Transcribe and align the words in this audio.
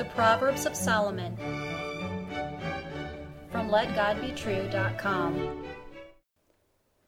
The 0.00 0.06
Proverbs 0.06 0.64
of 0.64 0.74
Solomon 0.74 1.36
from 3.52 3.68
LetGodBetrue.com. 3.68 5.66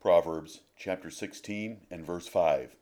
Proverbs 0.00 0.60
chapter 0.74 1.10
16 1.10 1.82
and 1.90 2.06
verse 2.06 2.26
5. 2.26 2.76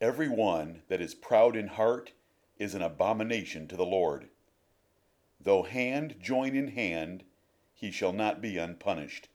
Every 0.00 0.28
one 0.28 0.82
that 0.86 1.00
is 1.00 1.16
proud 1.16 1.56
in 1.56 1.66
heart 1.66 2.12
is 2.60 2.76
an 2.76 2.82
abomination 2.82 3.66
to 3.66 3.76
the 3.76 3.84
Lord. 3.84 4.28
Though 5.40 5.64
hand 5.64 6.14
join 6.22 6.54
in 6.54 6.68
hand, 6.68 7.24
he 7.74 7.90
shall 7.90 8.12
not 8.12 8.40
be 8.40 8.56
unpunished. 8.56 9.26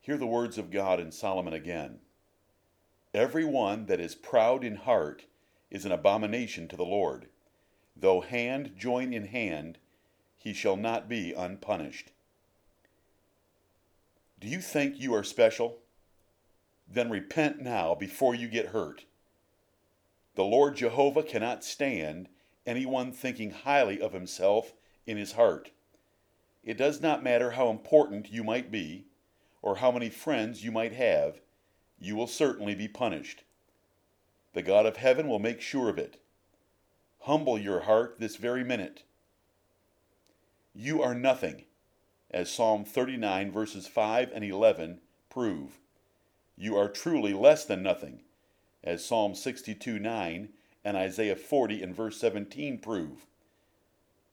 Hear 0.00 0.16
the 0.16 0.28
words 0.28 0.58
of 0.58 0.70
God 0.70 1.00
in 1.00 1.10
Solomon 1.10 1.54
again. 1.54 1.98
Every 3.12 3.44
one 3.44 3.86
that 3.86 3.98
is 3.98 4.14
proud 4.14 4.62
in 4.62 4.76
heart 4.76 5.24
is 5.72 5.84
an 5.84 5.90
abomination 5.90 6.68
to 6.68 6.76
the 6.76 6.84
Lord. 6.84 7.26
Though 7.96 8.20
hand 8.20 8.74
join 8.76 9.12
in 9.14 9.26
hand, 9.26 9.78
he 10.36 10.52
shall 10.52 10.76
not 10.76 11.08
be 11.08 11.32
unpunished. 11.32 12.12
Do 14.38 14.48
you 14.48 14.60
think 14.60 15.00
you 15.00 15.14
are 15.14 15.24
special? 15.24 15.78
Then 16.86 17.10
repent 17.10 17.60
now 17.60 17.94
before 17.94 18.34
you 18.34 18.48
get 18.48 18.66
hurt. 18.66 19.06
The 20.34 20.44
Lord 20.44 20.76
Jehovah 20.76 21.22
cannot 21.22 21.64
stand 21.64 22.28
anyone 22.66 23.12
thinking 23.12 23.50
highly 23.50 24.00
of 24.00 24.12
himself 24.12 24.74
in 25.06 25.16
his 25.16 25.32
heart. 25.32 25.70
It 26.62 26.76
does 26.76 27.00
not 27.00 27.24
matter 27.24 27.52
how 27.52 27.70
important 27.70 28.30
you 28.30 28.44
might 28.44 28.70
be, 28.70 29.06
or 29.62 29.76
how 29.76 29.90
many 29.90 30.10
friends 30.10 30.62
you 30.62 30.70
might 30.70 30.92
have, 30.92 31.40
you 31.98 32.14
will 32.14 32.26
certainly 32.26 32.74
be 32.74 32.88
punished. 32.88 33.44
The 34.52 34.62
God 34.62 34.84
of 34.84 34.98
heaven 34.98 35.28
will 35.28 35.38
make 35.38 35.60
sure 35.60 35.88
of 35.88 35.98
it. 35.98 36.20
Humble 37.26 37.58
your 37.58 37.80
heart 37.80 38.20
this 38.20 38.36
very 38.36 38.62
minute. 38.62 39.02
You 40.72 41.02
are 41.02 41.12
nothing, 41.12 41.64
as 42.30 42.48
Psalm 42.48 42.84
39, 42.84 43.50
verses 43.50 43.88
5 43.88 44.30
and 44.32 44.44
11 44.44 45.00
prove. 45.28 45.80
You 46.56 46.76
are 46.76 46.88
truly 46.88 47.32
less 47.32 47.64
than 47.64 47.82
nothing, 47.82 48.20
as 48.84 49.04
Psalm 49.04 49.34
62, 49.34 49.98
9 49.98 50.50
and 50.84 50.96
Isaiah 50.96 51.34
40 51.34 51.82
and 51.82 51.96
verse 51.96 52.16
17 52.20 52.78
prove. 52.78 53.26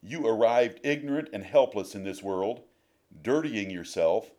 You 0.04 0.28
arrived 0.28 0.80
ignorant 0.84 1.30
and 1.34 1.44
helpless 1.44 1.96
in 1.96 2.04
this 2.04 2.22
world, 2.22 2.62
dirtying 3.24 3.72
yourself, 3.72 4.30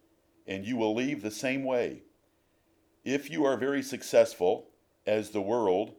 and 0.47 0.65
you 0.65 0.77
will 0.77 0.95
leave 0.95 1.23
the 1.23 1.33
same 1.33 1.65
way. 1.65 2.03
If 3.05 3.31
you 3.31 3.45
are 3.45 3.57
very 3.57 3.83
successful, 3.83 4.69
as 5.05 5.31
the 5.31 5.43
world 5.43 5.97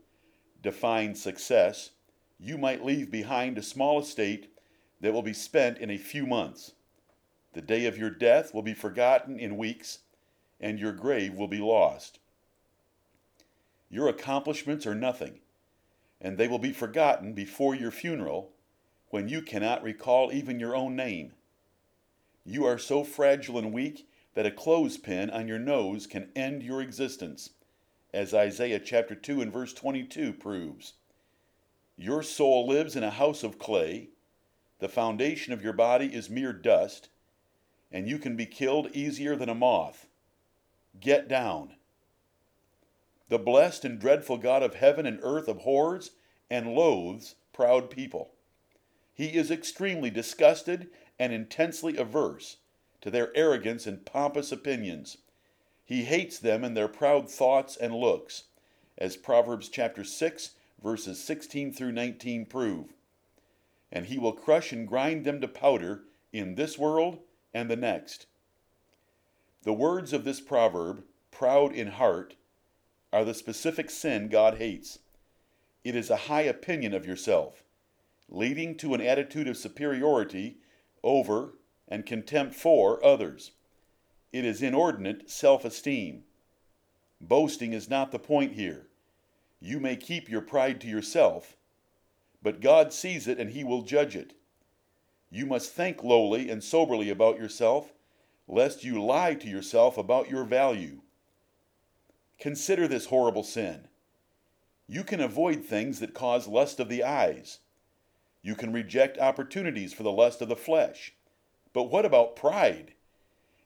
defines 0.63 1.21
success, 1.21 1.89
you 2.39 2.57
might 2.57 2.85
leave 2.85 3.09
behind 3.09 3.57
a 3.57 3.63
small 3.63 3.99
estate 3.99 4.51
that 5.01 5.13
will 5.13 5.21
be 5.21 5.33
spent 5.33 5.77
in 5.77 5.89
a 5.89 5.97
few 5.97 6.25
months. 6.25 6.73
The 7.53 7.61
day 7.61 7.85
of 7.85 7.97
your 7.97 8.09
death 8.09 8.53
will 8.53 8.61
be 8.61 8.73
forgotten 8.73 9.39
in 9.39 9.57
weeks, 9.57 9.99
and 10.59 10.79
your 10.79 10.91
grave 10.91 11.35
will 11.35 11.47
be 11.47 11.59
lost. 11.59 12.19
Your 13.89 14.09
accomplishments 14.09 14.85
are 14.85 14.95
nothing, 14.95 15.39
and 16.19 16.37
they 16.37 16.47
will 16.47 16.59
be 16.59 16.73
forgotten 16.73 17.33
before 17.33 17.75
your 17.75 17.91
funeral 17.91 18.51
when 19.09 19.29
you 19.29 19.41
cannot 19.41 19.83
recall 19.83 20.33
even 20.33 20.59
your 20.59 20.75
own 20.75 20.95
name. 20.95 21.33
You 22.43 22.65
are 22.65 22.77
so 22.77 23.03
fragile 23.03 23.57
and 23.57 23.71
weak 23.71 24.07
that 24.33 24.45
a 24.45 24.51
clothespin 24.51 25.29
on 25.29 25.47
your 25.47 25.59
nose 25.59 26.07
can 26.07 26.29
end 26.35 26.61
your 26.61 26.81
existence, 26.81 27.51
as 28.13 28.33
Isaiah 28.33 28.79
chapter 28.79 29.15
2 29.15 29.41
and 29.41 29.53
verse 29.53 29.73
22 29.73 30.33
proves. 30.33 30.93
Your 31.97 32.23
soul 32.23 32.67
lives 32.67 32.95
in 32.95 33.03
a 33.03 33.09
house 33.09 33.43
of 33.43 33.57
clay, 33.57 34.09
the 34.79 34.89
foundation 34.89 35.53
of 35.53 35.63
your 35.63 35.73
body 35.73 36.13
is 36.13 36.29
mere 36.29 36.51
dust, 36.51 37.09
and 37.91 38.09
you 38.09 38.19
can 38.19 38.35
be 38.35 38.45
killed 38.45 38.93
easier 38.93 39.35
than 39.35 39.47
a 39.47 39.55
moth. 39.55 40.07
Get 40.99 41.27
down. 41.27 41.75
The 43.29 43.39
blessed 43.39 43.85
and 43.85 43.99
dreadful 43.99 44.37
God 44.37 44.61
of 44.61 44.75
heaven 44.75 45.05
and 45.05 45.19
earth 45.23 45.47
abhors 45.47 46.11
and 46.49 46.75
loathes 46.75 47.35
proud 47.53 47.89
people. 47.89 48.33
He 49.13 49.35
is 49.35 49.49
extremely 49.49 50.09
disgusted 50.09 50.89
and 51.17 51.31
intensely 51.31 51.95
averse 51.95 52.57
to 52.99 53.09
their 53.09 53.35
arrogance 53.35 53.87
and 53.87 54.05
pompous 54.05 54.51
opinions. 54.51 55.17
He 55.85 56.03
hates 56.03 56.37
them 56.37 56.63
and 56.63 56.75
their 56.75 56.89
proud 56.89 57.31
thoughts 57.31 57.77
and 57.77 57.95
looks, 57.95 58.43
as 58.97 59.15
Proverbs 59.15 59.69
chapter 59.69 60.03
6 60.03 60.54
verses 60.81 61.23
16 61.23 61.73
through 61.73 61.91
19 61.91 62.45
prove. 62.45 62.93
And 63.91 64.07
he 64.07 64.17
will 64.17 64.33
crush 64.33 64.71
and 64.71 64.87
grind 64.87 65.25
them 65.25 65.41
to 65.41 65.47
powder 65.47 66.03
in 66.33 66.55
this 66.55 66.77
world 66.77 67.19
and 67.53 67.69
the 67.69 67.75
next. 67.75 68.27
The 69.63 69.73
words 69.73 70.13
of 70.13 70.25
this 70.25 70.41
proverb, 70.41 71.03
proud 71.31 71.73
in 71.73 71.87
heart, 71.87 72.35
are 73.11 73.23
the 73.23 73.33
specific 73.33 73.89
sin 73.89 74.27
God 74.27 74.57
hates. 74.57 74.99
It 75.83 75.95
is 75.95 76.09
a 76.09 76.27
high 76.27 76.41
opinion 76.41 76.93
of 76.93 77.05
yourself, 77.05 77.63
leading 78.27 78.75
to 78.77 78.93
an 78.93 79.01
attitude 79.01 79.47
of 79.47 79.57
superiority 79.57 80.57
over 81.03 81.53
and 81.87 82.05
contempt 82.05 82.55
for 82.55 83.03
others. 83.05 83.51
It 84.33 84.43
is 84.43 84.61
inordinate 84.61 85.29
self 85.29 85.63
esteem. 85.63 86.23
Boasting 87.21 87.73
is 87.73 87.89
not 87.89 88.11
the 88.11 88.19
point 88.19 88.53
here. 88.53 88.87
You 89.59 89.79
may 89.79 89.95
keep 89.95 90.29
your 90.29 90.41
pride 90.41 90.81
to 90.81 90.87
yourself, 90.87 91.57
but 92.41 92.61
God 92.61 92.93
sees 92.93 93.27
it 93.27 93.39
and 93.39 93.51
He 93.51 93.63
will 93.63 93.81
judge 93.81 94.15
it. 94.15 94.33
You 95.29 95.45
must 95.45 95.73
think 95.73 96.03
lowly 96.03 96.49
and 96.49 96.63
soberly 96.63 97.09
about 97.09 97.39
yourself, 97.39 97.93
lest 98.47 98.83
you 98.83 99.03
lie 99.03 99.33
to 99.35 99.47
yourself 99.47 99.97
about 99.97 100.29
your 100.29 100.43
value. 100.43 101.01
Consider 102.39 102.87
this 102.87 103.07
horrible 103.07 103.43
sin. 103.43 103.87
You 104.87 105.03
can 105.03 105.19
avoid 105.19 105.65
things 105.65 105.99
that 105.99 106.13
cause 106.13 106.47
lust 106.47 106.79
of 106.79 106.89
the 106.89 107.03
eyes. 107.03 107.59
You 108.43 108.53
can 108.55 108.71
reject 108.71 109.17
opportunities 109.17 109.93
for 109.93 110.03
the 110.03 110.11
lust 110.11 110.41
of 110.41 110.49
the 110.49 110.55
flesh. 110.55 111.13
But 111.73 111.85
what 111.85 112.05
about 112.05 112.35
pride? 112.35 112.93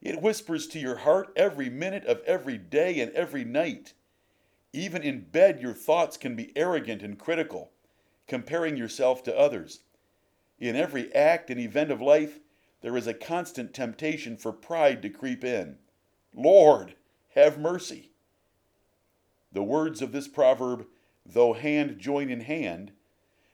It 0.01 0.21
whispers 0.21 0.65
to 0.67 0.79
your 0.79 0.97
heart 0.97 1.33
every 1.35 1.69
minute 1.69 2.05
of 2.05 2.21
every 2.25 2.57
day 2.57 3.01
and 3.01 3.11
every 3.11 3.43
night. 3.43 3.93
Even 4.71 5.01
in 5.01 5.21
bed, 5.21 5.61
your 5.61 5.73
thoughts 5.73 6.17
can 6.17 6.35
be 6.35 6.55
arrogant 6.55 7.01
and 7.01 7.17
critical, 7.17 7.71
comparing 8.27 8.77
yourself 8.77 9.23
to 9.23 9.37
others. 9.37 9.81
In 10.59 10.75
every 10.75 11.13
act 11.15 11.49
and 11.49 11.59
event 11.59 11.91
of 11.91 12.01
life, 12.01 12.39
there 12.81 12.95
is 12.95 13.07
a 13.07 13.13
constant 13.13 13.73
temptation 13.73 14.37
for 14.37 14.51
pride 14.51 15.01
to 15.01 15.09
creep 15.09 15.43
in. 15.43 15.77
Lord, 16.33 16.95
have 17.35 17.57
mercy. 17.57 18.11
The 19.51 19.63
words 19.63 20.01
of 20.01 20.11
this 20.11 20.27
proverb, 20.27 20.85
though 21.25 21.53
hand 21.53 21.97
join 21.99 22.29
in 22.29 22.41
hand, 22.41 22.91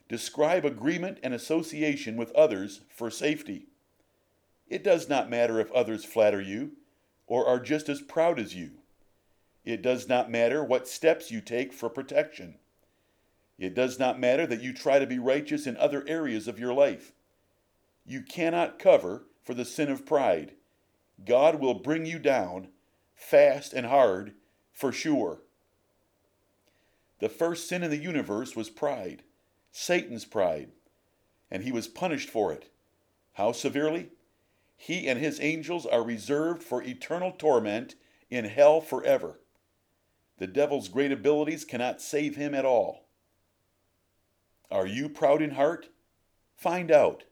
describe 0.09 0.65
agreement 0.65 1.19
and 1.23 1.33
association 1.33 2.17
with 2.17 2.31
others 2.33 2.81
for 2.89 3.09
safety. 3.09 3.67
It 4.67 4.83
does 4.83 5.07
not 5.07 5.29
matter 5.29 5.59
if 5.59 5.71
others 5.71 6.03
flatter 6.03 6.41
you 6.41 6.73
or 7.27 7.47
are 7.47 7.59
just 7.59 7.89
as 7.89 8.01
proud 8.01 8.39
as 8.39 8.53
you. 8.55 8.79
It 9.65 9.81
does 9.81 10.07
not 10.07 10.29
matter 10.29 10.63
what 10.63 10.87
steps 10.87 11.31
you 11.31 11.41
take 11.41 11.73
for 11.73 11.89
protection. 11.89 12.59
It 13.57 13.73
does 13.73 13.97
not 13.97 14.19
matter 14.19 14.45
that 14.45 14.61
you 14.61 14.73
try 14.73 14.99
to 14.99 15.07
be 15.07 15.17
righteous 15.17 15.65
in 15.65 15.75
other 15.77 16.03
areas 16.07 16.47
of 16.47 16.59
your 16.59 16.73
life. 16.73 17.13
You 18.05 18.21
cannot 18.21 18.77
cover 18.77 19.25
for 19.43 19.55
the 19.55 19.65
sin 19.65 19.89
of 19.89 20.05
pride. 20.05 20.53
God 21.25 21.59
will 21.59 21.73
bring 21.73 22.05
you 22.05 22.19
down 22.19 22.67
fast 23.15 23.73
and 23.73 23.87
hard 23.87 24.33
for 24.71 24.91
sure. 24.91 25.41
The 27.19 27.29
first 27.29 27.67
sin 27.67 27.81
in 27.81 27.89
the 27.89 27.97
universe 27.97 28.55
was 28.55 28.69
pride, 28.69 29.23
Satan's 29.71 30.25
pride, 30.25 30.73
and 31.49 31.63
he 31.63 31.71
was 31.71 31.87
punished 31.87 32.29
for 32.29 32.51
it. 32.51 32.69
How 33.33 33.51
severely? 33.51 34.09
He 34.77 35.07
and 35.07 35.19
his 35.19 35.39
angels 35.39 35.85
are 35.85 36.03
reserved 36.03 36.61
for 36.61 36.83
eternal 36.83 37.31
torment 37.31 37.95
in 38.29 38.45
hell 38.45 38.81
forever. 38.81 39.39
The 40.37 40.47
devil's 40.47 40.89
great 40.89 41.11
abilities 41.11 41.63
cannot 41.65 42.01
save 42.01 42.35
him 42.35 42.53
at 42.53 42.65
all. 42.65 43.07
Are 44.69 44.87
you 44.87 45.07
proud 45.07 45.41
in 45.41 45.51
heart? 45.51 45.89
Find 46.55 46.91
out. 46.91 47.23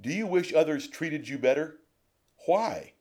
Do 0.00 0.12
you 0.12 0.26
wish 0.26 0.52
others 0.52 0.88
treated 0.88 1.28
you 1.28 1.38
better? 1.38 1.78
Why? 2.46 2.92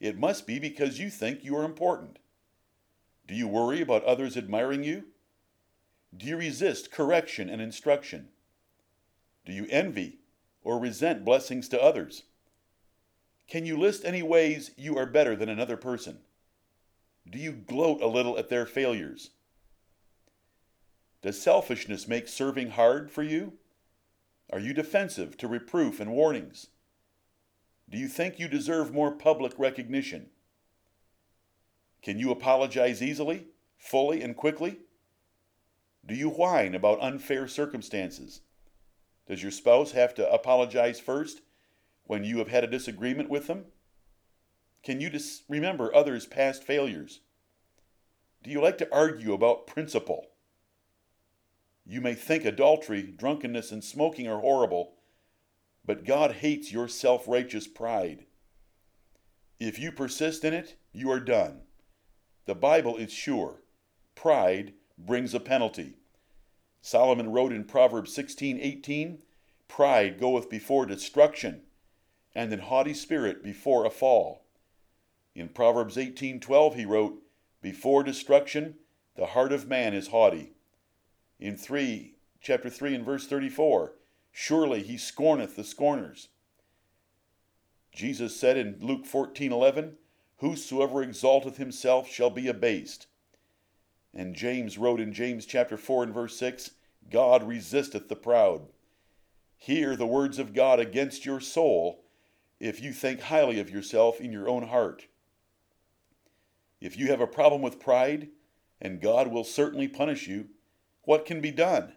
It 0.00 0.18
must 0.18 0.46
be 0.46 0.58
because 0.58 0.98
you 0.98 1.10
think 1.10 1.44
you 1.44 1.56
are 1.56 1.64
important. 1.64 2.18
Do 3.26 3.34
you 3.34 3.46
worry 3.46 3.80
about 3.80 4.04
others 4.04 4.36
admiring 4.36 4.82
you? 4.82 5.04
Do 6.16 6.26
you 6.26 6.36
resist 6.36 6.90
correction 6.90 7.48
and 7.48 7.60
instruction? 7.60 8.28
Do 9.44 9.52
you 9.52 9.66
envy 9.70 10.18
or 10.62 10.78
resent 10.78 11.24
blessings 11.24 11.68
to 11.68 11.80
others? 11.80 12.24
Can 13.48 13.66
you 13.66 13.78
list 13.78 14.04
any 14.04 14.22
ways 14.22 14.72
you 14.76 14.96
are 14.96 15.06
better 15.06 15.36
than 15.36 15.48
another 15.48 15.76
person? 15.76 16.18
Do 17.28 17.38
you 17.38 17.52
gloat 17.52 18.00
a 18.00 18.06
little 18.06 18.38
at 18.38 18.48
their 18.48 18.66
failures? 18.66 19.30
Does 21.22 21.40
selfishness 21.40 22.08
make 22.08 22.28
serving 22.28 22.70
hard 22.70 23.10
for 23.10 23.22
you? 23.22 23.54
Are 24.52 24.58
you 24.58 24.72
defensive 24.72 25.36
to 25.38 25.48
reproof 25.48 26.00
and 26.00 26.12
warnings? 26.12 26.68
Do 27.88 27.98
you 27.98 28.08
think 28.08 28.38
you 28.38 28.48
deserve 28.48 28.92
more 28.92 29.12
public 29.12 29.52
recognition? 29.58 30.30
Can 32.02 32.18
you 32.18 32.30
apologize 32.30 33.02
easily, 33.02 33.48
fully, 33.76 34.22
and 34.22 34.36
quickly? 34.36 34.78
Do 36.06 36.14
you 36.14 36.30
whine 36.30 36.74
about 36.74 37.02
unfair 37.02 37.46
circumstances? 37.46 38.40
Does 39.28 39.42
your 39.42 39.52
spouse 39.52 39.92
have 39.92 40.14
to 40.14 40.32
apologize 40.32 40.98
first 40.98 41.42
when 42.04 42.24
you 42.24 42.38
have 42.38 42.48
had 42.48 42.64
a 42.64 42.70
disagreement 42.70 43.28
with 43.28 43.46
them? 43.46 43.66
Can 44.82 45.00
you 45.00 45.10
dis- 45.10 45.42
remember 45.48 45.94
others' 45.94 46.26
past 46.26 46.64
failures? 46.64 47.20
Do 48.42 48.50
you 48.50 48.60
like 48.60 48.78
to 48.78 48.92
argue 48.92 49.34
about 49.34 49.66
principle? 49.66 50.28
You 51.84 52.00
may 52.00 52.14
think 52.14 52.44
adultery, 52.44 53.02
drunkenness, 53.02 53.72
and 53.72 53.84
smoking 53.84 54.26
are 54.28 54.40
horrible, 54.40 54.94
but 55.84 56.04
God 56.04 56.36
hates 56.36 56.72
your 56.72 56.88
self 56.88 57.28
righteous 57.28 57.66
pride. 57.66 58.26
If 59.58 59.78
you 59.78 59.92
persist 59.92 60.44
in 60.44 60.54
it, 60.54 60.76
you 60.92 61.10
are 61.10 61.20
done. 61.20 61.62
The 62.46 62.54
Bible 62.54 62.96
is 62.96 63.12
sure. 63.12 63.62
Pride 64.14 64.72
brings 64.96 65.34
a 65.34 65.40
penalty. 65.40 65.96
Solomon 66.80 67.30
wrote 67.30 67.52
in 67.52 67.64
Proverbs 67.64 68.14
16:18, 68.14 69.22
"Pride 69.68 70.18
goeth 70.18 70.48
before 70.48 70.86
destruction, 70.86 71.66
and 72.34 72.52
an 72.52 72.60
haughty 72.60 72.94
spirit 72.94 73.42
before 73.42 73.84
a 73.84 73.90
fall." 73.90 74.46
In 75.40 75.48
Proverbs 75.48 75.96
18:12 75.96 76.74
he 76.74 76.84
wrote, 76.84 77.22
"Before 77.62 78.02
destruction 78.02 78.78
the 79.14 79.28
heart 79.28 79.52
of 79.52 79.66
man 79.66 79.94
is 79.94 80.08
haughty." 80.08 80.52
In 81.38 81.56
3 81.56 82.16
chapter 82.42 82.68
3 82.68 82.94
and 82.94 83.06
verse 83.06 83.26
34, 83.26 83.96
"Surely 84.30 84.82
he 84.82 84.98
scorneth 84.98 85.56
the 85.56 85.64
scorners." 85.64 86.28
Jesus 87.90 88.36
said 88.36 88.58
in 88.58 88.76
Luke 88.80 89.06
14:11, 89.06 89.96
"Whosoever 90.40 91.02
exalteth 91.02 91.56
himself 91.56 92.06
shall 92.06 92.28
be 92.28 92.46
abased." 92.46 93.06
And 94.12 94.36
James 94.36 94.76
wrote 94.76 95.00
in 95.00 95.14
James 95.14 95.46
chapter 95.46 95.78
4 95.78 96.02
and 96.02 96.12
verse 96.12 96.36
6, 96.36 96.72
God 97.08 97.44
resisteth 97.44 98.10
the 98.10 98.14
proud. 98.14 98.70
Hear 99.56 99.96
the 99.96 100.06
words 100.06 100.38
of 100.38 100.52
God 100.52 100.78
against 100.78 101.24
your 101.24 101.40
soul 101.40 102.04
if 102.58 102.82
you 102.82 102.92
think 102.92 103.20
highly 103.20 103.58
of 103.58 103.70
yourself 103.70 104.20
in 104.20 104.32
your 104.32 104.46
own 104.46 104.64
heart. 104.64 105.06
If 106.80 106.96
you 106.96 107.08
have 107.08 107.20
a 107.20 107.26
problem 107.26 107.60
with 107.60 107.78
pride, 107.78 108.28
and 108.80 109.00
God 109.00 109.28
will 109.28 109.44
certainly 109.44 109.88
punish 109.88 110.26
you, 110.26 110.48
what 111.02 111.26
can 111.26 111.40
be 111.40 111.50
done? 111.50 111.92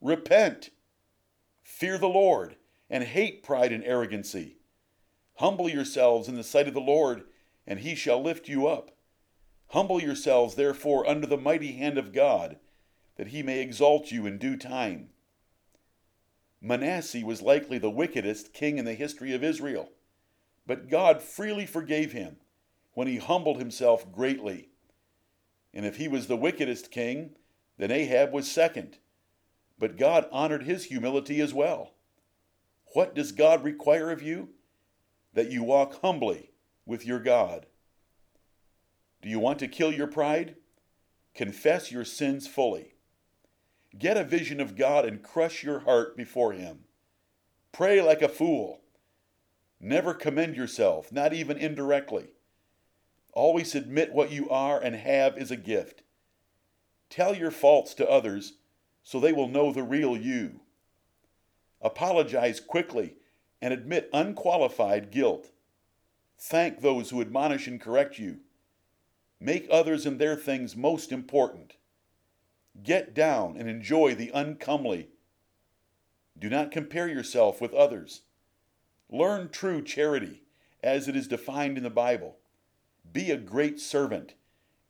Repent. 0.00 0.70
Fear 1.62 1.98
the 1.98 2.08
Lord 2.08 2.56
and 2.88 3.02
hate 3.04 3.42
pride 3.42 3.72
and 3.72 3.82
arrogancy. 3.84 4.58
Humble 5.36 5.68
yourselves 5.68 6.28
in 6.28 6.36
the 6.36 6.44
sight 6.44 6.68
of 6.68 6.74
the 6.74 6.80
Lord, 6.80 7.24
and 7.66 7.80
he 7.80 7.94
shall 7.94 8.22
lift 8.22 8.48
you 8.48 8.68
up. 8.68 8.92
Humble 9.68 10.00
yourselves, 10.00 10.54
therefore, 10.54 11.08
under 11.08 11.26
the 11.26 11.36
mighty 11.36 11.72
hand 11.72 11.98
of 11.98 12.12
God, 12.12 12.58
that 13.16 13.28
he 13.28 13.42
may 13.42 13.60
exalt 13.60 14.12
you 14.12 14.26
in 14.26 14.38
due 14.38 14.56
time. 14.56 15.08
Manasseh 16.60 17.24
was 17.24 17.42
likely 17.42 17.78
the 17.78 17.90
wickedest 17.90 18.52
king 18.52 18.78
in 18.78 18.84
the 18.84 18.94
history 18.94 19.34
of 19.34 19.42
Israel, 19.42 19.90
but 20.66 20.88
God 20.88 21.20
freely 21.20 21.66
forgave 21.66 22.12
him 22.12 22.36
when 22.94 23.06
he 23.06 23.18
humbled 23.18 23.58
himself 23.58 24.10
greatly. 24.10 24.70
And 25.72 25.84
if 25.84 25.96
he 25.96 26.08
was 26.08 26.26
the 26.26 26.36
wickedest 26.36 26.90
king, 26.90 27.36
then 27.76 27.90
Ahab 27.90 28.32
was 28.32 28.50
second. 28.50 28.98
But 29.78 29.98
God 29.98 30.26
honored 30.30 30.62
his 30.62 30.84
humility 30.84 31.40
as 31.40 31.52
well. 31.52 31.94
What 32.94 33.14
does 33.14 33.32
God 33.32 33.64
require 33.64 34.10
of 34.10 34.22
you? 34.22 34.50
That 35.32 35.50
you 35.50 35.64
walk 35.64 36.00
humbly 36.00 36.52
with 36.86 37.04
your 37.04 37.18
God. 37.18 37.66
Do 39.20 39.28
you 39.28 39.40
want 39.40 39.58
to 39.58 39.68
kill 39.68 39.92
your 39.92 40.06
pride? 40.06 40.54
Confess 41.34 41.90
your 41.90 42.04
sins 42.04 42.46
fully. 42.46 42.94
Get 43.98 44.16
a 44.16 44.24
vision 44.24 44.60
of 44.60 44.76
God 44.76 45.04
and 45.04 45.22
crush 45.22 45.64
your 45.64 45.80
heart 45.80 46.16
before 46.16 46.52
Him. 46.52 46.84
Pray 47.72 48.00
like 48.00 48.22
a 48.22 48.28
fool. 48.28 48.82
Never 49.80 50.14
commend 50.14 50.56
yourself, 50.56 51.10
not 51.10 51.32
even 51.32 51.58
indirectly. 51.58 52.28
Always 53.34 53.74
admit 53.74 54.12
what 54.12 54.30
you 54.30 54.48
are 54.48 54.80
and 54.80 54.94
have 54.94 55.36
is 55.36 55.50
a 55.50 55.56
gift. 55.56 56.02
Tell 57.10 57.34
your 57.34 57.50
faults 57.50 57.92
to 57.94 58.08
others 58.08 58.54
so 59.02 59.18
they 59.18 59.32
will 59.32 59.48
know 59.48 59.72
the 59.72 59.82
real 59.82 60.16
you. 60.16 60.60
Apologize 61.82 62.60
quickly 62.60 63.16
and 63.60 63.74
admit 63.74 64.08
unqualified 64.12 65.10
guilt. 65.10 65.50
Thank 66.38 66.80
those 66.80 67.10
who 67.10 67.20
admonish 67.20 67.66
and 67.66 67.80
correct 67.80 68.18
you. 68.18 68.38
Make 69.40 69.66
others 69.70 70.06
and 70.06 70.18
their 70.18 70.36
things 70.36 70.76
most 70.76 71.10
important. 71.12 71.74
Get 72.82 73.14
down 73.14 73.56
and 73.56 73.68
enjoy 73.68 74.14
the 74.14 74.30
uncomely. 74.32 75.08
Do 76.38 76.48
not 76.48 76.70
compare 76.70 77.08
yourself 77.08 77.60
with 77.60 77.74
others. 77.74 78.22
Learn 79.10 79.48
true 79.48 79.82
charity 79.82 80.42
as 80.82 81.08
it 81.08 81.16
is 81.16 81.28
defined 81.28 81.76
in 81.76 81.84
the 81.84 81.90
Bible. 81.90 82.38
Be 83.12 83.30
a 83.30 83.36
great 83.36 83.80
servant 83.80 84.34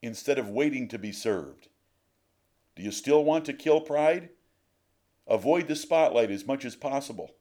instead 0.03 0.39
of 0.39 0.49
waiting 0.49 0.89
to 0.89 0.99
be 0.99 1.13
served. 1.13 1.69
Do 2.77 2.83
you 2.83 2.91
still 2.91 3.25
want 3.25 3.45
to 3.47 3.53
kill 3.53 3.81
pride? 3.81 4.31
Avoid 5.27 5.69
the 5.69 5.77
spotlight 5.77 6.31
as 6.31 6.47
much 6.47 6.65
as 6.65 6.77
possible. 6.77 7.35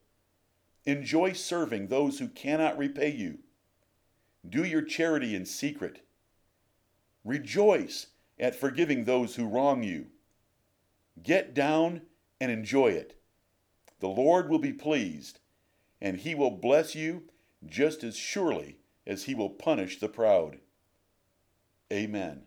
Enjoy 0.86 1.34
serving 1.34 1.88
those 1.88 2.20
who 2.20 2.28
cannot 2.28 2.78
repay 2.78 3.12
you. 3.12 3.40
Do 4.48 4.64
your 4.64 4.82
charity 4.82 5.36
in 5.36 5.46
secret. 5.46 6.06
Rejoice 7.24 8.08
at 8.40 8.56
forgiving 8.56 9.06
those 9.06 9.36
who 9.36 9.48
wrong 9.48 9.84
you. 9.84 10.08
Get 11.22 11.54
down 11.54 12.02
and 12.42 12.52
enjoy 12.52 12.88
it. 12.88 13.20
The 14.00 14.10
Lord 14.10 14.50
will 14.50 14.60
be 14.60 14.74
pleased, 14.74 15.40
and 16.02 16.18
he 16.18 16.36
will 16.36 16.52
bless 16.52 16.96
you 16.96 17.24
just 17.66 18.04
as 18.04 18.18
surely 18.18 18.80
as 19.06 19.24
he 19.24 19.36
will 19.36 19.50
punish 19.50 20.00
the 20.00 20.10
proud. 20.10 20.58
Amen. 21.92 22.42